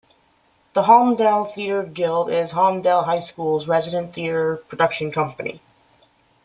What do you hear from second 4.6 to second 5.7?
production company.